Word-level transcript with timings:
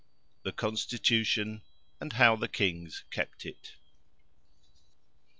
THE 0.41 0.51
CONSTITUTION, 0.51 1.61
AND 1.99 2.13
HOW 2.13 2.35
THE 2.35 2.47
KINGS 2.47 3.03
KEPT 3.11 3.45
IT. 3.45 3.73